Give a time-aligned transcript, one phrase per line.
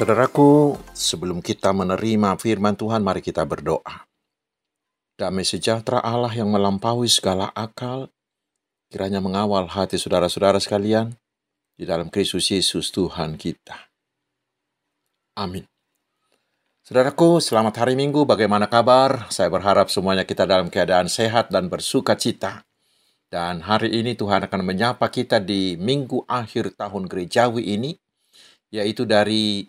[0.00, 4.08] Saudaraku, sebelum kita menerima firman Tuhan, mari kita berdoa.
[5.12, 8.08] Damai sejahtera Allah yang melampaui segala akal,
[8.88, 11.12] kiranya mengawal hati saudara-saudara sekalian
[11.76, 13.92] di dalam Kristus Yesus Tuhan kita.
[15.36, 15.68] Amin.
[16.80, 18.24] Saudaraku, selamat hari Minggu.
[18.24, 19.28] Bagaimana kabar?
[19.28, 22.64] Saya berharap semuanya kita dalam keadaan sehat dan bersuka cita.
[23.28, 28.00] Dan hari ini Tuhan akan menyapa kita di minggu akhir tahun gerejawi ini,
[28.72, 29.68] yaitu dari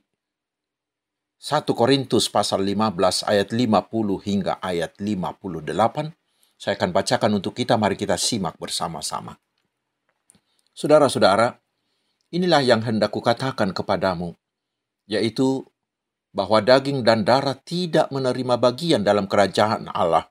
[1.41, 3.89] 1 Korintus pasal 15 ayat 50
[4.29, 6.13] hingga ayat 58.
[6.53, 9.41] Saya akan bacakan untuk kita, mari kita simak bersama-sama.
[10.77, 11.57] Saudara-saudara,
[12.29, 14.37] inilah yang hendak kukatakan kepadamu,
[15.09, 15.65] yaitu
[16.29, 20.29] bahwa daging dan darah tidak menerima bagian dalam kerajaan Allah,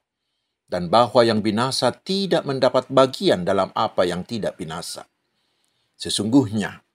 [0.70, 5.10] dan bahwa yang binasa tidak mendapat bagian dalam apa yang tidak binasa.
[5.98, 6.86] Sesungguhnya,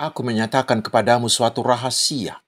[0.00, 2.47] aku menyatakan kepadamu suatu rahasia.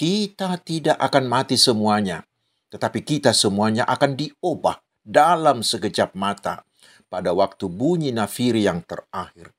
[0.00, 2.24] Kita tidak akan mati semuanya,
[2.72, 6.64] tetapi kita semuanya akan diubah dalam sekejap mata
[7.12, 9.52] pada waktu bunyi nafiri yang terakhir.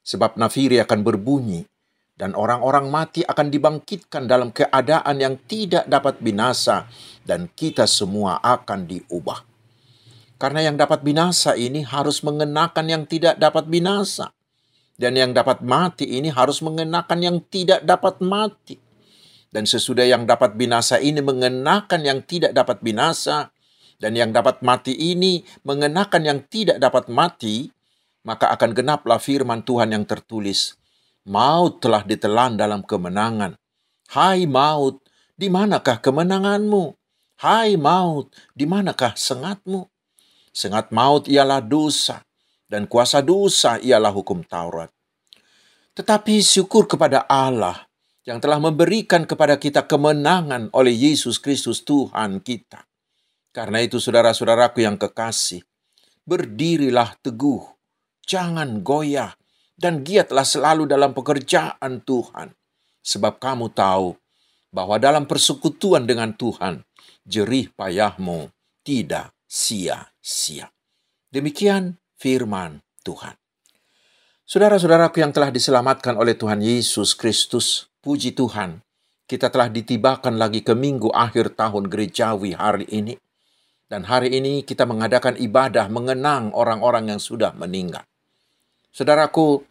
[0.00, 1.68] Sebab nafiri akan berbunyi,
[2.16, 6.88] dan orang-orang mati akan dibangkitkan dalam keadaan yang tidak dapat binasa,
[7.28, 9.44] dan kita semua akan diubah.
[10.40, 14.32] Karena yang dapat binasa ini harus mengenakan yang tidak dapat binasa.
[14.96, 18.83] Dan yang dapat mati ini harus mengenakan yang tidak dapat mati.
[19.54, 23.54] Dan sesudah yang dapat binasa ini mengenakan yang tidak dapat binasa,
[24.02, 27.70] dan yang dapat mati ini mengenakan yang tidak dapat mati,
[28.26, 30.74] maka akan genaplah firman Tuhan yang tertulis.
[31.30, 33.54] Maut telah ditelan dalam kemenangan.
[34.10, 34.98] Hai maut,
[35.38, 36.84] di manakah kemenanganmu?
[37.38, 39.86] Hai maut, di manakah sengatmu?
[40.50, 42.26] Sengat maut ialah dosa,
[42.66, 44.90] dan kuasa dosa ialah hukum Taurat.
[45.94, 47.86] Tetapi syukur kepada Allah
[48.24, 52.88] yang telah memberikan kepada kita kemenangan oleh Yesus Kristus Tuhan kita.
[53.54, 55.62] Karena itu saudara-saudaraku yang kekasih,
[56.26, 57.62] berdirilah teguh,
[58.24, 59.36] jangan goyah,
[59.76, 62.56] dan giatlah selalu dalam pekerjaan Tuhan.
[63.04, 64.16] Sebab kamu tahu
[64.72, 66.82] bahwa dalam persekutuan dengan Tuhan,
[67.28, 68.48] jerih payahmu
[68.82, 70.72] tidak sia-sia.
[71.28, 73.36] Demikian firman Tuhan.
[74.44, 78.84] Saudara-saudaraku yang telah diselamatkan oleh Tuhan Yesus Kristus, puji Tuhan,
[79.24, 83.16] kita telah ditibakan lagi ke minggu akhir tahun gerejawi hari ini.
[83.88, 88.04] Dan hari ini kita mengadakan ibadah mengenang orang-orang yang sudah meninggal.
[88.92, 89.64] Saudaraku,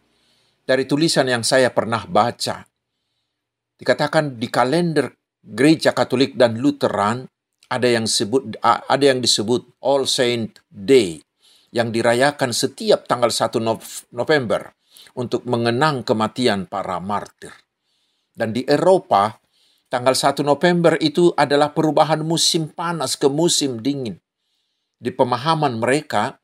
[0.66, 2.66] dari tulisan yang saya pernah baca,
[3.78, 7.30] dikatakan di kalender gereja Katolik dan Lutheran,
[7.70, 11.20] ada yang sebut ada yang disebut All Saint Day
[11.74, 13.58] yang dirayakan setiap tanggal 1
[14.14, 14.72] November
[15.18, 17.50] untuk mengenang kematian para martir.
[18.34, 19.30] Dan di Eropa,
[19.86, 24.18] tanggal 1 November itu adalah perubahan musim panas ke musim dingin.
[24.98, 26.42] Di pemahaman mereka,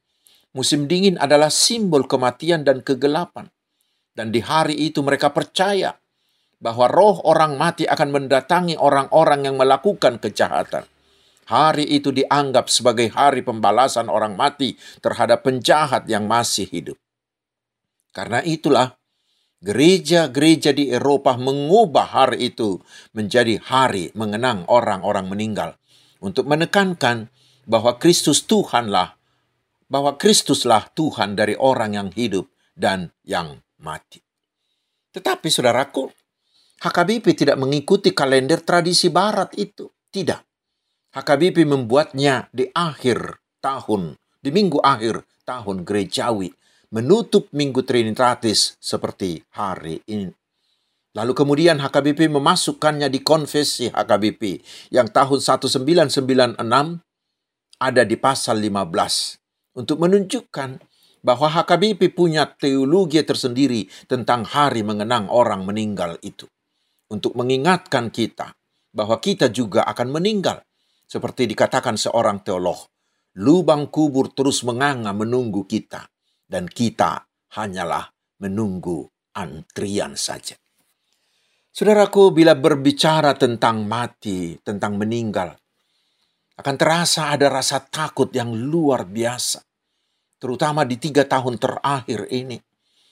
[0.55, 3.51] musim dingin adalah simbol kematian dan kegelapan.
[4.15, 5.99] Dan di hari itu mereka percaya
[6.61, 10.85] bahwa roh orang mati akan mendatangi orang-orang yang melakukan kejahatan.
[11.51, 16.95] Hari itu dianggap sebagai hari pembalasan orang mati terhadap penjahat yang masih hidup.
[18.15, 19.00] Karena itulah
[19.61, 22.81] gereja-gereja di Eropa mengubah hari itu
[23.13, 25.77] menjadi hari mengenang orang-orang meninggal
[26.21, 27.29] untuk menekankan
[27.69, 29.21] bahwa Kristus Tuhanlah
[29.91, 32.47] bahwa Kristuslah Tuhan dari orang yang hidup
[32.79, 34.23] dan yang mati.
[35.11, 36.07] Tetapi saudaraku,
[36.81, 39.91] HKBP tidak mengikuti kalender tradisi barat itu.
[40.09, 40.41] Tidak.
[41.11, 46.55] HKBP membuatnya di akhir tahun, di minggu akhir tahun gerejawi,
[46.91, 50.35] menutup minggu Trinitatis seperti hari ini.
[51.15, 54.63] Lalu kemudian HKBP memasukkannya di konfesi HKBP
[54.95, 56.59] yang tahun 1996
[57.81, 60.71] ada di pasal 15 untuk menunjukkan
[61.23, 66.47] bahwa HKBP punya teologi tersendiri tentang hari mengenang orang meninggal itu.
[67.11, 68.55] Untuk mengingatkan kita
[68.95, 70.63] bahwa kita juga akan meninggal
[71.11, 72.87] seperti dikatakan seorang teolog,
[73.35, 76.07] lubang kubur terus menganga menunggu kita,
[76.51, 78.11] dan kita hanyalah
[78.43, 79.07] menunggu
[79.39, 80.59] antrian saja.
[81.71, 85.55] Saudaraku, bila berbicara tentang mati, tentang meninggal,
[86.59, 89.63] akan terasa ada rasa takut yang luar biasa.
[90.43, 92.59] Terutama di tiga tahun terakhir ini.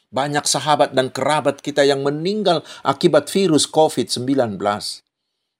[0.08, 4.56] Banyak sahabat dan kerabat kita yang meninggal akibat virus COVID-19.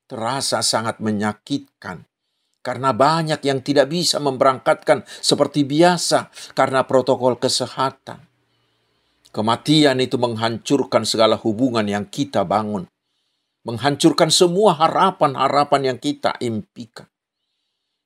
[0.08, 2.07] Terasa sangat menyakitkan
[2.62, 8.24] karena banyak yang tidak bisa memberangkatkan seperti biasa karena protokol kesehatan.
[9.28, 12.88] Kematian itu menghancurkan segala hubungan yang kita bangun,
[13.68, 17.06] menghancurkan semua harapan-harapan yang kita impikan.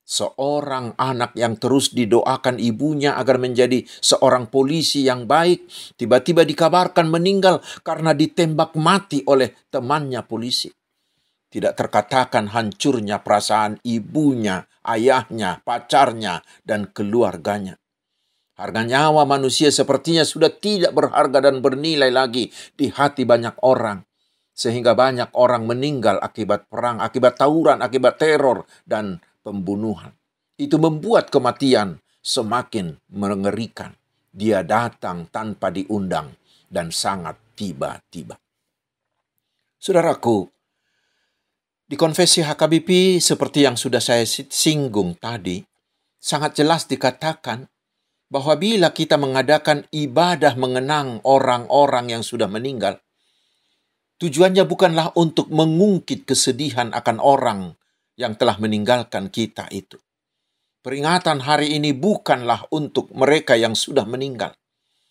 [0.02, 7.62] Seorang anak yang terus didoakan ibunya agar menjadi seorang polisi yang baik, tiba-tiba dikabarkan meninggal
[7.86, 10.68] karena ditembak mati oleh temannya polisi.
[11.52, 17.76] Tidak terkatakan hancurnya perasaan ibunya, ayahnya, pacarnya, dan keluarganya.
[18.56, 24.00] Harga nyawa manusia sepertinya sudah tidak berharga dan bernilai lagi di hati banyak orang.
[24.56, 30.16] Sehingga banyak orang meninggal akibat perang, akibat tawuran, akibat teror, dan pembunuhan.
[30.56, 33.92] Itu membuat kematian semakin mengerikan.
[34.32, 36.32] Dia datang tanpa diundang
[36.72, 38.40] dan sangat tiba-tiba.
[39.76, 40.48] Saudaraku,
[41.92, 45.60] di konfesi HKBP seperti yang sudah saya singgung tadi,
[46.16, 47.68] sangat jelas dikatakan
[48.32, 52.96] bahwa bila kita mengadakan ibadah mengenang orang-orang yang sudah meninggal,
[54.16, 57.76] tujuannya bukanlah untuk mengungkit kesedihan akan orang
[58.16, 60.00] yang telah meninggalkan kita itu.
[60.80, 64.56] Peringatan hari ini bukanlah untuk mereka yang sudah meninggal,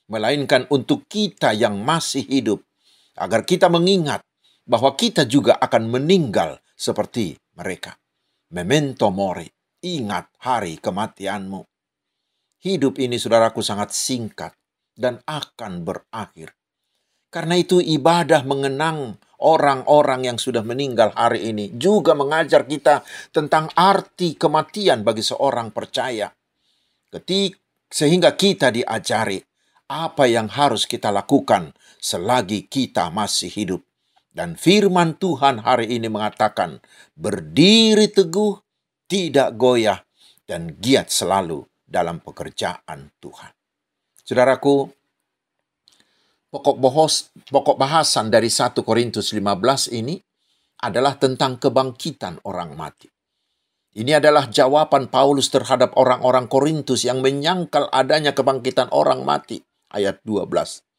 [0.10, 2.66] melainkan untuk kita yang masih hidup,
[3.22, 4.26] agar kita mengingat
[4.66, 7.94] bahwa kita juga akan meninggal seperti mereka.
[8.58, 9.46] Memento mori,
[9.86, 11.62] ingat hari kematianmu.
[12.66, 14.58] Hidup ini, saudaraku, sangat singkat
[14.98, 16.58] dan akan berakhir.
[17.30, 24.36] Karena itu, ibadah mengenang orang-orang yang sudah meninggal hari ini juga mengajar kita tentang arti
[24.36, 26.30] kematian bagi seorang percaya.
[27.08, 29.40] Ketik, sehingga kita diajari
[29.92, 33.91] apa yang harus kita lakukan selagi kita masih hidup.
[34.32, 36.80] Dan firman Tuhan hari ini mengatakan,
[37.20, 38.56] berdiri teguh,
[39.12, 40.00] tidak goyah,
[40.48, 43.52] dan giat selalu dalam pekerjaan Tuhan.
[44.24, 44.88] Saudaraku,
[46.48, 50.16] pokok, bohos, pokok bahasan dari 1 Korintus 15 ini
[50.80, 53.12] adalah tentang kebangkitan orang mati.
[53.92, 59.60] Ini adalah jawaban Paulus terhadap orang-orang Korintus yang menyangkal adanya kebangkitan orang mati.
[59.92, 60.91] Ayat 12.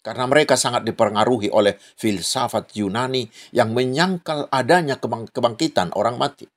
[0.00, 4.96] Karena mereka sangat dipengaruhi oleh filsafat Yunani yang menyangkal adanya
[5.28, 6.48] kebangkitan orang mati.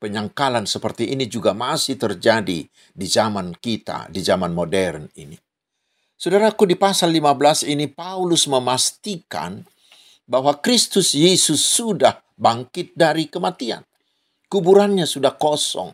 [0.00, 5.34] Penyangkalan seperti ini juga masih terjadi di zaman kita, di zaman modern ini.
[6.14, 9.60] Saudaraku di pasal 15 ini Paulus memastikan
[10.30, 13.82] bahwa Kristus Yesus sudah bangkit dari kematian.
[14.46, 15.90] Kuburannya sudah kosong.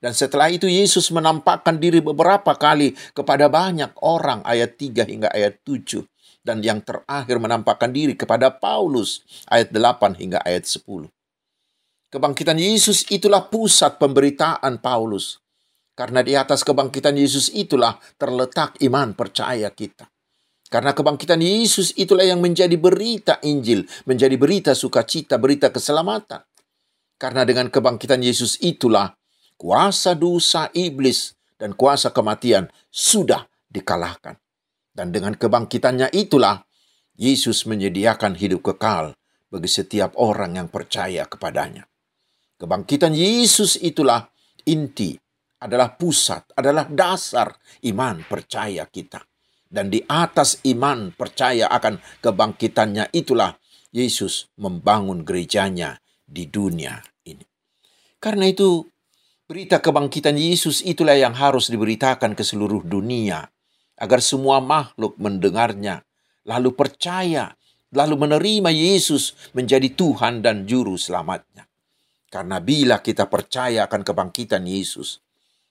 [0.00, 5.60] Dan setelah itu Yesus menampakkan diri beberapa kali kepada banyak orang ayat 3 hingga ayat
[5.64, 6.13] 7.
[6.44, 11.08] Dan yang terakhir menampakkan diri kepada Paulus ayat 8 hingga ayat 10.
[12.12, 15.40] Kebangkitan Yesus itulah pusat pemberitaan Paulus.
[15.96, 20.06] Karena di atas kebangkitan Yesus itulah terletak iman percaya kita.
[20.68, 26.44] Karena kebangkitan Yesus itulah yang menjadi berita Injil, menjadi berita sukacita, berita keselamatan.
[27.14, 29.14] Karena dengan kebangkitan Yesus itulah
[29.54, 34.43] kuasa dosa iblis dan kuasa kematian sudah dikalahkan.
[34.94, 36.62] Dan dengan kebangkitannya itulah
[37.18, 39.18] Yesus menyediakan hidup kekal
[39.50, 41.82] bagi setiap orang yang percaya kepadanya.
[42.54, 44.22] Kebangkitan Yesus itulah
[44.62, 45.18] inti,
[45.62, 47.50] adalah pusat, adalah dasar
[47.90, 49.22] iman percaya kita.
[49.66, 53.50] Dan di atas iman percaya akan kebangkitannya itulah
[53.90, 57.42] Yesus membangun gerejanya di dunia ini.
[58.22, 58.86] Karena itu,
[59.46, 63.42] berita kebangkitan Yesus itulah yang harus diberitakan ke seluruh dunia,
[63.98, 66.02] agar semua makhluk mendengarnya,
[66.46, 67.54] lalu percaya,
[67.94, 71.66] lalu menerima Yesus menjadi Tuhan dan Juru Selamatnya.
[72.28, 75.22] Karena bila kita percaya akan kebangkitan Yesus,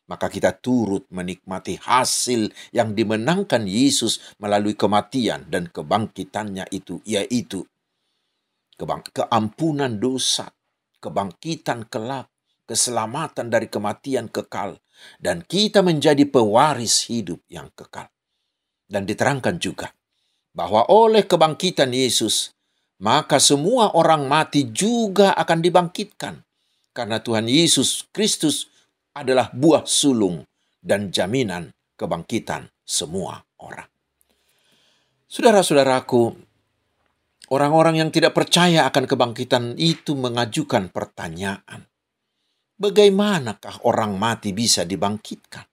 [0.08, 7.64] maka kita turut menikmati hasil yang dimenangkan Yesus melalui kematian dan kebangkitannya itu, yaitu
[9.16, 10.52] keampunan dosa,
[11.00, 12.33] kebangkitan kelak,
[12.74, 14.82] keselamatan dari kematian kekal,
[15.22, 18.10] dan kita menjadi pewaris hidup yang kekal.
[18.90, 19.94] Dan diterangkan juga
[20.58, 22.50] bahwa oleh kebangkitan Yesus,
[22.98, 26.42] maka semua orang mati juga akan dibangkitkan
[26.94, 28.70] karena Tuhan Yesus Kristus
[29.18, 30.46] adalah buah sulung
[30.78, 33.90] dan jaminan kebangkitan semua orang.
[35.26, 36.38] Saudara-saudaraku,
[37.50, 41.90] orang-orang yang tidak percaya akan kebangkitan itu mengajukan pertanyaan.
[42.84, 45.64] Bagaimanakah orang mati bisa dibangkitkan?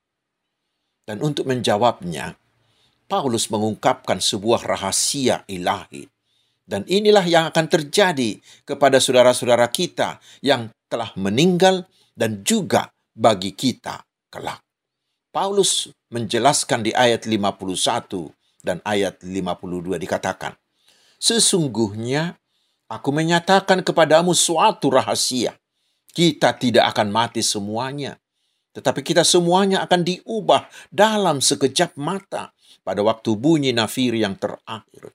[1.02, 2.38] Dan untuk menjawabnya,
[3.10, 6.06] Paulus mengungkapkan sebuah rahasia ilahi.
[6.62, 11.82] Dan inilah yang akan terjadi kepada saudara-saudara kita yang telah meninggal
[12.14, 14.62] dan juga bagi kita kelak.
[15.34, 20.54] Paulus menjelaskan di ayat 51 dan ayat 52 dikatakan,
[21.18, 22.38] Sesungguhnya
[22.90, 25.54] Aku menyatakan kepadamu suatu rahasia.
[26.10, 28.18] Kita tidak akan mati semuanya,
[28.74, 35.14] tetapi kita semuanya akan diubah dalam sekejap mata pada waktu bunyi nafiri yang terakhir.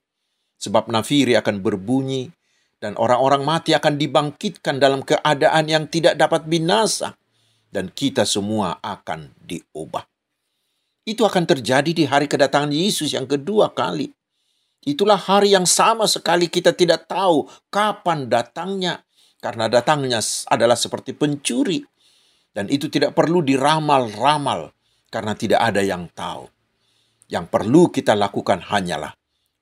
[0.56, 2.32] Sebab nafiri akan berbunyi
[2.80, 7.16] dan orang-orang mati akan dibangkitkan dalam keadaan yang tidak dapat binasa
[7.72, 10.04] dan kita semua akan diubah.
[11.06, 14.10] Itu akan terjadi di hari kedatangan Yesus yang kedua kali.
[14.82, 19.05] Itulah hari yang sama sekali kita tidak tahu kapan datangnya.
[19.38, 20.18] Karena datangnya
[20.50, 21.82] adalah seperti pencuri.
[22.56, 24.72] Dan itu tidak perlu diramal-ramal
[25.12, 26.48] karena tidak ada yang tahu.
[27.28, 29.12] Yang perlu kita lakukan hanyalah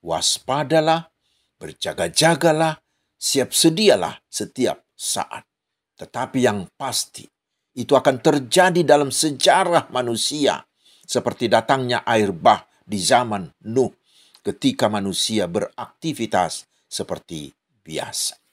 [0.04, 1.08] waspadalah,
[1.56, 2.76] berjaga-jagalah,
[3.16, 5.48] siap sedialah setiap saat.
[5.96, 7.24] Tetapi yang pasti,
[7.74, 10.60] itu akan terjadi dalam sejarah manusia,
[11.02, 13.90] seperti datangnya air bah di zaman Nuh
[14.44, 17.48] ketika manusia beraktivitas seperti
[17.80, 18.43] biasa.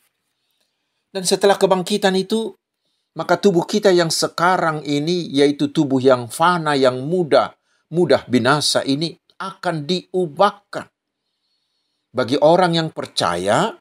[1.12, 2.56] Dan setelah kebangkitan itu,
[3.20, 7.52] maka tubuh kita yang sekarang ini, yaitu tubuh yang fana, yang mudah,
[7.92, 10.88] mudah binasa ini, akan diubahkan.
[12.12, 13.76] Bagi orang yang percaya,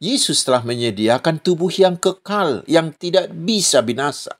[0.00, 4.36] Yesus telah menyediakan tubuh yang kekal, yang tidak bisa binasa.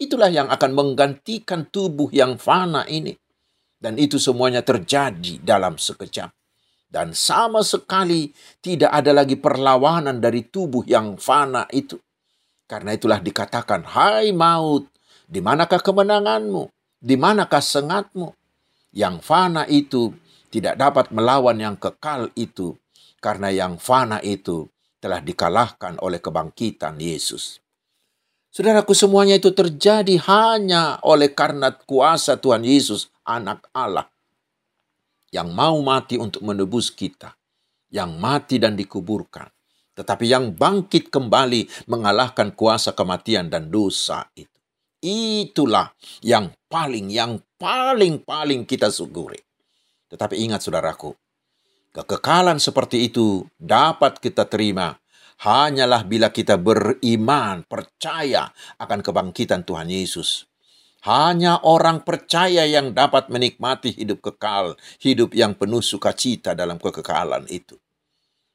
[0.00, 3.12] Itulah yang akan menggantikan tubuh yang fana ini.
[3.80, 6.39] Dan itu semuanya terjadi dalam sekejap.
[6.90, 11.94] Dan sama sekali tidak ada lagi perlawanan dari tubuh yang fana itu.
[12.66, 14.90] Karena itulah dikatakan, Hai maut,
[15.30, 16.66] di manakah kemenanganmu?
[16.98, 18.34] Di manakah sengatmu?
[18.90, 20.10] Yang fana itu
[20.50, 22.74] tidak dapat melawan yang kekal itu.
[23.22, 24.66] Karena yang fana itu
[24.98, 27.62] telah dikalahkan oleh kebangkitan Yesus.
[28.50, 34.10] Saudaraku semuanya itu terjadi hanya oleh karena kuasa Tuhan Yesus anak Allah
[35.30, 37.34] yang mau mati untuk menebus kita,
[37.90, 39.46] yang mati dan dikuburkan,
[39.94, 44.58] tetapi yang bangkit kembali mengalahkan kuasa kematian dan dosa itu.
[45.00, 49.40] Itulah yang paling, yang paling-paling kita syukuri.
[50.12, 51.16] Tetapi ingat saudaraku,
[51.94, 55.00] kekekalan seperti itu dapat kita terima
[55.40, 60.49] hanyalah bila kita beriman, percaya akan kebangkitan Tuhan Yesus.
[61.00, 67.80] Hanya orang percaya yang dapat menikmati hidup kekal, hidup yang penuh sukacita dalam kekekalan itu.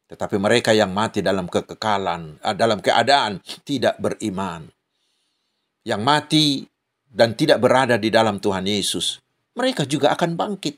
[0.06, 4.70] Tetapi mereka yang mati dalam kekekalan, ah, dalam keadaan tidak beriman,
[5.82, 6.70] yang mati
[7.10, 9.18] dan tidak berada di dalam Tuhan Yesus,
[9.58, 10.78] mereka juga akan bangkit.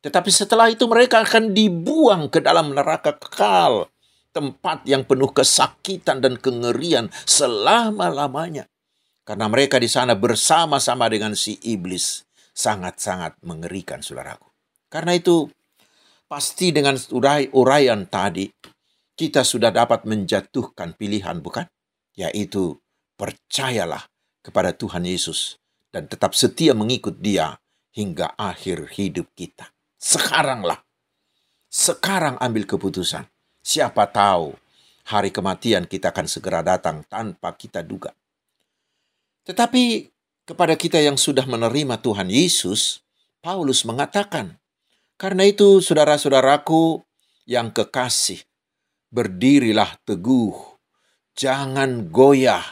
[0.00, 3.88] Tetapi setelah itu mereka akan dibuang ke dalam neraka kekal
[4.34, 8.68] tempat yang penuh kesakitan dan kengerian selama-lamanya.
[9.24, 12.28] Karena mereka di sana bersama-sama dengan si iblis.
[12.54, 14.46] Sangat-sangat mengerikan, saudaraku.
[14.86, 15.50] Karena itu,
[16.28, 18.46] pasti dengan urai-uraian tadi,
[19.16, 21.66] kita sudah dapat menjatuhkan pilihan, bukan?
[22.14, 22.78] Yaitu,
[23.18, 24.06] percayalah
[24.44, 25.56] kepada Tuhan Yesus
[25.88, 27.56] dan tetap setia mengikut dia
[27.94, 29.70] hingga akhir hidup kita.
[29.96, 30.82] Sekaranglah.
[31.70, 33.24] Sekarang ambil keputusan.
[33.64, 34.52] Siapa tahu
[35.08, 38.12] hari kematian kita akan segera datang tanpa kita duga.
[39.44, 40.08] Tetapi
[40.44, 43.04] kepada kita yang sudah menerima Tuhan Yesus,
[43.44, 44.56] Paulus mengatakan,
[45.20, 47.04] "Karena itu, saudara-saudaraku
[47.44, 48.40] yang kekasih,
[49.12, 50.56] berdirilah teguh,
[51.36, 52.64] jangan goyah,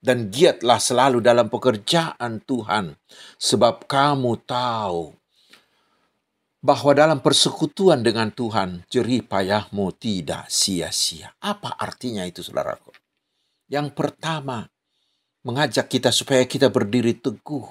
[0.00, 2.96] dan giatlah selalu dalam pekerjaan Tuhan,
[3.36, 5.12] sebab kamu tahu
[6.60, 11.32] bahwa dalam persekutuan dengan Tuhan, jerih payahmu tidak sia-sia.
[11.40, 12.92] Apa artinya itu, saudaraku?
[13.68, 14.68] Yang pertama,
[15.46, 17.66] mengajak kita supaya kita berdiri teguh,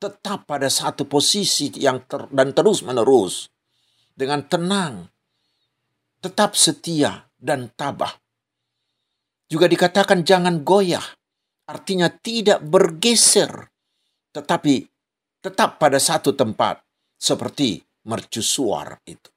[0.00, 3.50] tetap pada satu posisi yang ter, dan terus-menerus,
[4.16, 5.06] dengan tenang,
[6.18, 8.16] tetap setia dan tabah.
[9.48, 11.04] Juga dikatakan jangan goyah,
[11.68, 13.68] artinya tidak bergeser,
[14.32, 14.84] tetapi
[15.44, 16.82] tetap pada satu tempat,
[17.18, 19.30] seperti mercusuar itu.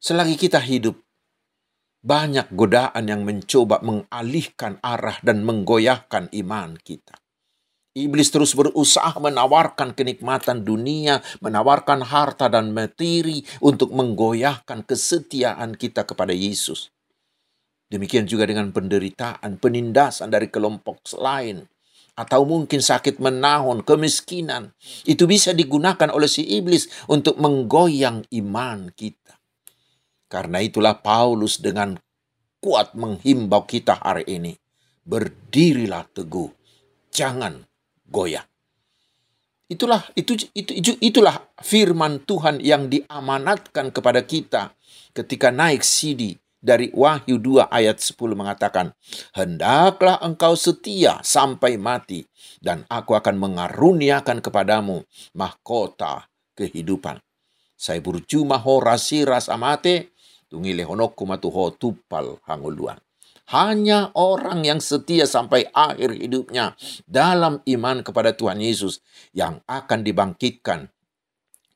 [0.00, 1.00] Selagi kita hidup,
[2.04, 7.16] banyak godaan yang mencoba mengalihkan arah dan menggoyahkan iman kita.
[7.94, 16.34] Iblis terus berusaha menawarkan kenikmatan dunia, menawarkan harta dan materi untuk menggoyahkan kesetiaan kita kepada
[16.34, 16.92] Yesus.
[17.88, 21.64] Demikian juga dengan penderitaan, penindasan dari kelompok lain
[22.14, 24.70] atau mungkin sakit menahun, kemiskinan,
[25.06, 29.33] itu bisa digunakan oleh si iblis untuk menggoyang iman kita.
[30.26, 31.94] Karena itulah Paulus dengan
[32.58, 34.52] kuat menghimbau kita hari ini.
[35.04, 36.48] Berdirilah teguh,
[37.12, 37.60] jangan
[38.08, 38.48] goyah.
[39.68, 44.72] Itulah itu, itu, itu itulah firman Tuhan yang diamanatkan kepada kita
[45.12, 48.96] ketika naik sidi dari Wahyu 2 ayat 10 mengatakan,
[49.36, 52.24] Hendaklah engkau setia sampai mati,
[52.64, 55.04] dan aku akan mengaruniakan kepadamu
[55.36, 57.20] mahkota kehidupan.
[57.76, 60.13] Saya burjuma ho rasiras amate,
[60.54, 63.02] tungile honokku matuho tupal hanguluan.
[63.50, 69.02] Hanya orang yang setia sampai akhir hidupnya dalam iman kepada Tuhan Yesus
[69.36, 70.88] yang akan dibangkitkan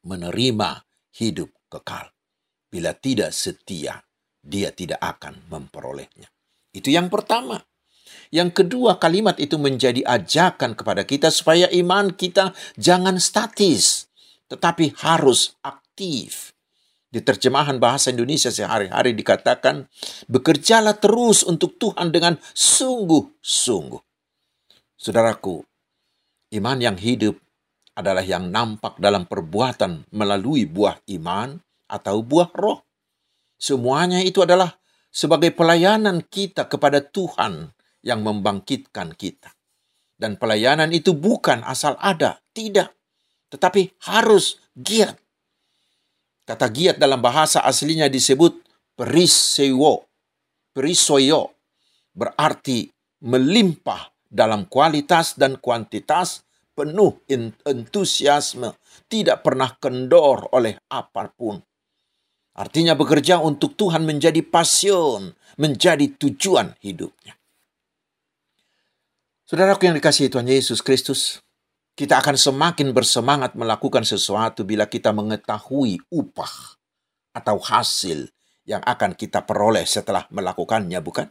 [0.06, 0.86] menerima
[1.18, 2.08] hidup kekal.
[2.72, 4.00] Bila tidak setia,
[4.40, 6.30] dia tidak akan memperolehnya.
[6.72, 7.60] Itu yang pertama.
[8.32, 14.08] Yang kedua, kalimat itu menjadi ajakan kepada kita supaya iman kita jangan statis,
[14.48, 16.56] tetapi harus aktif.
[17.08, 19.88] Di terjemahan bahasa Indonesia sehari-hari dikatakan,
[20.28, 24.02] bekerjalah terus untuk Tuhan dengan sungguh-sungguh.
[24.92, 25.64] Saudaraku,
[26.52, 27.40] iman yang hidup
[27.96, 31.56] adalah yang nampak dalam perbuatan melalui buah iman
[31.88, 32.84] atau buah roh.
[33.56, 34.76] Semuanya itu adalah
[35.08, 37.72] sebagai pelayanan kita kepada Tuhan
[38.04, 39.50] yang membangkitkan kita.
[40.18, 42.92] Dan pelayanan itu bukan asal ada, tidak.
[43.48, 45.16] Tetapi harus giat
[46.48, 48.64] Kata giat dalam bahasa aslinya disebut
[48.96, 50.08] perisewo.
[50.72, 51.52] Perisoyo
[52.16, 52.88] berarti
[53.20, 57.20] melimpah dalam kualitas dan kuantitas, penuh
[57.68, 58.80] entusiasme,
[59.12, 61.60] tidak pernah kendor oleh apa pun.
[62.56, 65.28] Artinya bekerja untuk Tuhan menjadi pasion,
[65.60, 67.36] menjadi tujuan hidupnya.
[69.44, 71.44] Saudaraku yang dikasihi Tuhan Yesus Kristus,
[71.98, 76.78] kita akan semakin bersemangat melakukan sesuatu bila kita mengetahui upah
[77.34, 78.30] atau hasil
[78.62, 81.26] yang akan kita peroleh setelah melakukannya, bukan?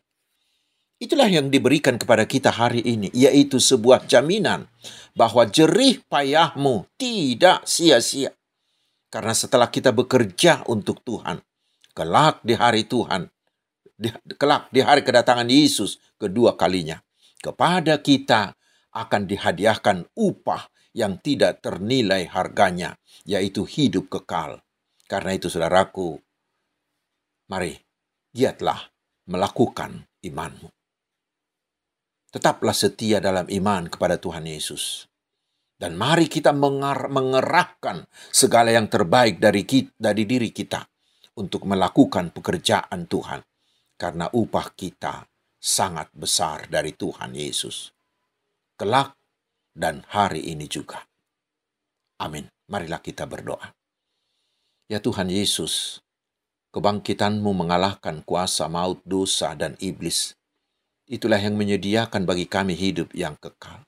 [1.00, 4.68] Itulah yang diberikan kepada kita hari ini, yaitu sebuah jaminan
[5.16, 8.36] bahwa jerih payahmu tidak sia-sia.
[9.08, 11.40] Karena setelah kita bekerja untuk Tuhan,
[11.96, 13.32] kelak di hari Tuhan,
[14.36, 17.00] kelak di hari kedatangan Yesus kedua kalinya,
[17.40, 18.58] kepada kita
[19.06, 24.66] akan dihadiahkan upah yang tidak ternilai harganya, yaitu hidup kekal.
[25.06, 26.18] Karena itu saudaraku,
[27.54, 27.78] mari
[28.34, 28.90] giatlah
[29.30, 30.74] melakukan imanmu.
[32.34, 35.06] Tetaplah setia dalam iman kepada Tuhan Yesus.
[35.78, 40.82] Dan mari kita mengerahkan segala yang terbaik dari, kita, dari diri kita
[41.38, 43.46] untuk melakukan pekerjaan Tuhan.
[43.94, 45.30] Karena upah kita
[45.62, 47.97] sangat besar dari Tuhan Yesus
[48.78, 49.18] kelak,
[49.74, 51.02] dan hari ini juga.
[52.22, 52.46] Amin.
[52.70, 53.74] Marilah kita berdoa.
[54.88, 56.00] Ya Tuhan Yesus,
[56.72, 60.38] kebangkitanmu mengalahkan kuasa maut, dosa, dan iblis.
[61.10, 63.82] Itulah yang menyediakan bagi kami hidup yang kekal.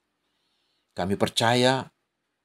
[0.97, 1.91] Kami percaya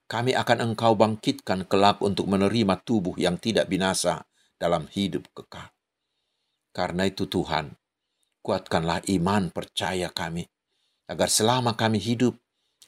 [0.05, 4.29] kami akan Engkau bangkitkan kelak untuk menerima tubuh yang tidak binasa
[4.61, 5.73] dalam hidup kekal.
[6.75, 7.73] Karena itu Tuhan,
[8.43, 10.45] kuatkanlah iman percaya kami
[11.09, 12.37] agar selama kami hidup,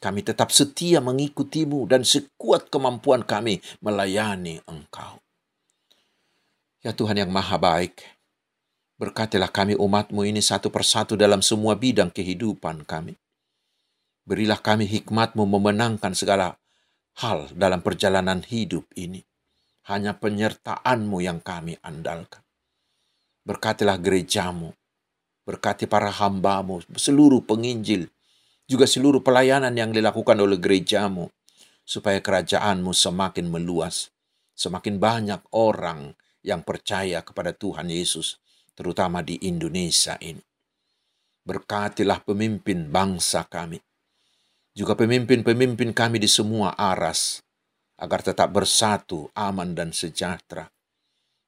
[0.00, 5.20] kami tetap setia mengikutimu dan sekuat kemampuan kami melayani Engkau.
[6.84, 8.04] Ya Tuhan yang Maha Baik,
[9.00, 13.16] berkatilah kami umatmu ini satu persatu dalam semua bidang kehidupan kami.
[14.26, 16.58] Berilah kami hikmatmu memenangkan segala
[17.22, 19.24] hal dalam perjalanan hidup ini.
[19.86, 22.42] Hanya penyertaanmu yang kami andalkan.
[23.46, 24.74] Berkatilah gerejamu,
[25.46, 28.10] berkati para hambamu, seluruh penginjil,
[28.66, 31.30] juga seluruh pelayanan yang dilakukan oleh gerejamu,
[31.86, 34.10] supaya kerajaanmu semakin meluas,
[34.58, 38.42] semakin banyak orang yang percaya kepada Tuhan Yesus,
[38.74, 40.42] terutama di Indonesia ini.
[41.46, 43.78] Berkatilah pemimpin bangsa kami,
[44.74, 47.38] juga pemimpin-pemimpin kami di semua aras,
[48.02, 50.68] agar tetap bersatu, aman, dan sejahtera.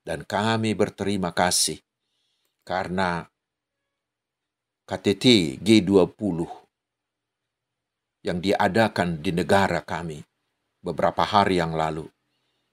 [0.01, 1.77] Dan kami berterima kasih
[2.65, 3.29] karena
[4.89, 6.49] KTT G20
[8.25, 10.17] yang diadakan di negara kami
[10.81, 12.09] beberapa hari yang lalu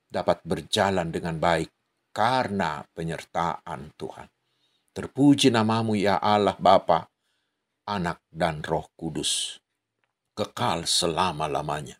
[0.07, 1.67] dapat berjalan dengan baik
[2.15, 4.31] karena penyertaan Tuhan.
[4.95, 7.03] Terpuji namamu ya Allah Bapa,
[7.83, 9.59] Anak dan Roh Kudus,
[10.39, 11.99] kekal selama-lamanya.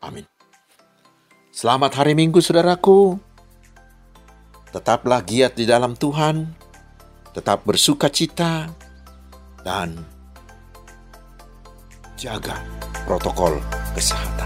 [0.00, 0.24] Amin.
[1.52, 3.20] Selamat hari Minggu saudaraku.
[4.72, 6.57] Tetaplah giat di dalam Tuhan,
[7.34, 8.70] tetap bersuka cita,
[9.66, 9.98] dan
[12.14, 12.58] jaga
[13.06, 13.58] protokol
[13.94, 14.37] kesehatan.